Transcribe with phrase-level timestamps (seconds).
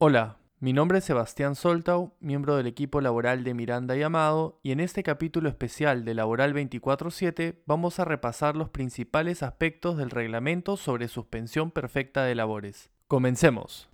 [0.00, 4.72] Hola, mi nombre es Sebastián Soltau, miembro del equipo laboral de Miranda y Amado, y
[4.72, 10.76] en este capítulo especial de Laboral 24-7 vamos a repasar los principales aspectos del reglamento
[10.76, 12.90] sobre suspensión perfecta de labores.
[13.06, 13.90] Comencemos.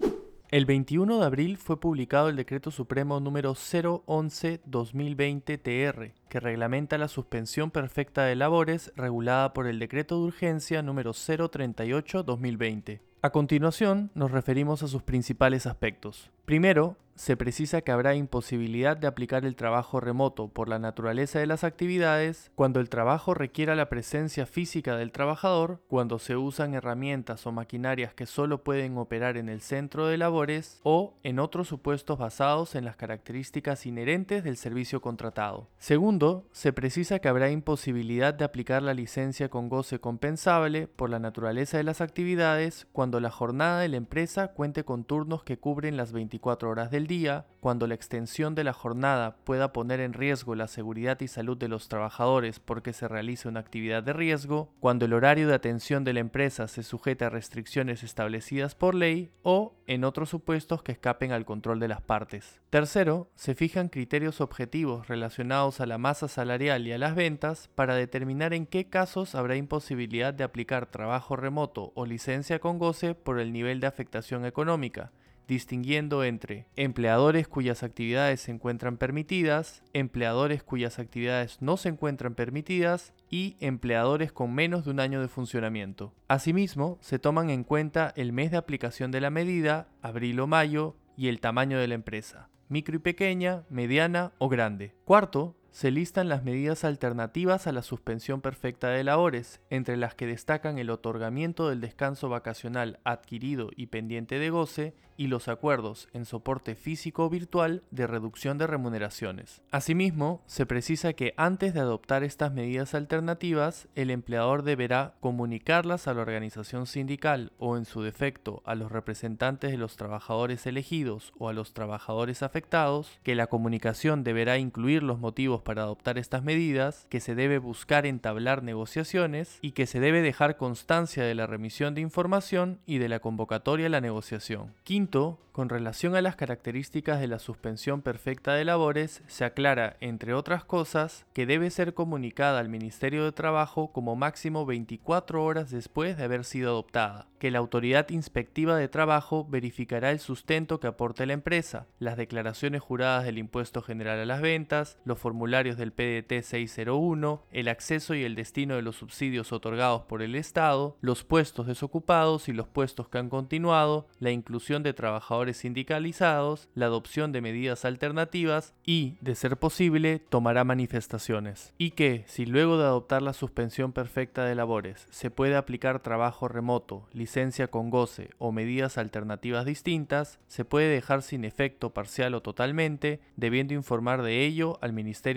[0.55, 7.72] El 21 de abril fue publicado el Decreto Supremo número 011-2020-TR, que reglamenta la suspensión
[7.72, 13.00] perfecta de labores regulada por el Decreto de Urgencia número 038-2020.
[13.21, 16.31] A continuación, nos referimos a sus principales aspectos.
[16.45, 21.46] Primero, se precisa que habrá imposibilidad de aplicar el trabajo remoto por la naturaleza de
[21.46, 27.46] las actividades cuando el trabajo requiera la presencia física del trabajador, cuando se usan herramientas
[27.46, 32.19] o maquinarias que solo pueden operar en el centro de labores o en otros supuestos
[32.19, 35.69] basados en las características inherentes del servicio contratado.
[35.79, 41.19] Segundo, se precisa que habrá imposibilidad de aplicar la licencia con goce compensable por la
[41.19, 45.97] naturaleza de las actividades cuando la jornada de la empresa cuente con turnos que cubren
[45.97, 50.55] las 24 horas del día, cuando la extensión de la jornada pueda poner en riesgo
[50.55, 55.07] la seguridad y salud de los trabajadores porque se realice una actividad de riesgo, cuando
[55.07, 59.75] el horario de atención de la empresa se sujeta a restricciones establecidas por ley o
[59.87, 62.61] en otros supuestos que escapen al control de las partes.
[62.71, 67.95] Tercero, se fijan criterios objetivos relacionados a la masa salarial y a las ventas para
[67.95, 73.41] determinar en qué casos habrá imposibilidad de aplicar trabajo remoto o licencia con goce por
[73.41, 75.13] el nivel de afectación económica,
[75.48, 83.12] distinguiendo entre empleadores cuyas actividades se encuentran permitidas, empleadores cuyas actividades no se encuentran permitidas
[83.31, 86.14] y empleadores con menos de un año de funcionamiento.
[86.28, 90.97] Asimismo, se toman en cuenta el mes de aplicación de la medida, abril o mayo,
[91.17, 94.95] y el tamaño de la empresa, micro y pequeña, mediana o grande.
[95.05, 100.24] Cuarto, se listan las medidas alternativas a la suspensión perfecta de labores, entre las que
[100.24, 106.24] destacan el otorgamiento del descanso vacacional adquirido y pendiente de goce y los acuerdos en
[106.24, 109.63] soporte físico o virtual de reducción de remuneraciones.
[109.70, 116.14] Asimismo, se precisa que antes de adoptar estas medidas alternativas, el empleador deberá comunicarlas a
[116.14, 121.48] la organización sindical o en su defecto a los representantes de los trabajadores elegidos o
[121.48, 127.07] a los trabajadores afectados, que la comunicación deberá incluir los motivos para adoptar estas medidas,
[127.11, 131.94] que se debe buscar entablar negociaciones y que se debe dejar constancia de la remisión
[131.94, 134.72] de información y de la convocatoria a la negociación.
[134.84, 140.34] Quinto, con relación a las características de la suspensión perfecta de labores, se aclara, entre
[140.34, 146.16] otras cosas, que debe ser comunicada al Ministerio de Trabajo como máximo 24 horas después
[146.16, 151.25] de haber sido adoptada, que la autoridad inspectiva de trabajo verificará el sustento que aporte
[151.25, 156.42] la empresa, las declaraciones juradas del impuesto general a las ventas, los formularios del PDT
[156.42, 161.69] 601, el acceso y el destino de los subsidios otorgados por el Estado, los puestos
[161.69, 167.41] desocupados y los puestos que han continuado, la inclusión de trabajadores sindicalizados, la adopción de
[167.41, 171.72] medidas alternativas y, de ser posible, tomará manifestaciones.
[171.78, 176.48] Y que, si luego de adoptar la suspensión perfecta de labores se puede aplicar trabajo
[176.48, 182.43] remoto, licencia con goce o medidas alternativas distintas, se puede dejar sin efecto parcial o
[182.43, 184.93] totalmente, debiendo informar de ello al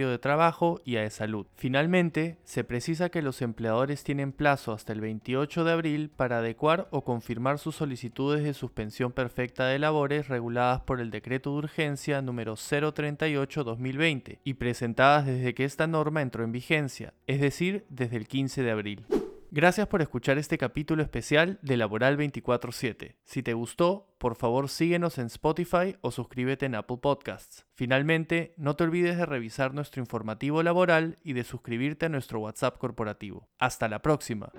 [0.08, 1.46] De Trabajo y a de Salud.
[1.56, 6.88] Finalmente, se precisa que los empleadores tienen plazo hasta el 28 de abril para adecuar
[6.92, 12.22] o confirmar sus solicitudes de suspensión perfecta de labores reguladas por el Decreto de Urgencia
[12.22, 18.28] número 038-2020 y presentadas desde que esta norma entró en vigencia, es decir, desde el
[18.28, 19.06] 15 de abril.
[19.50, 23.16] Gracias por escuchar este capítulo especial de Laboral 24-7.
[23.24, 27.66] Si te gustó, por favor síguenos en Spotify o suscríbete en Apple Podcasts.
[27.74, 32.78] Finalmente, no te olvides de revisar nuestro informativo laboral y de suscribirte a nuestro WhatsApp
[32.78, 33.48] corporativo.
[33.58, 34.52] Hasta la próxima.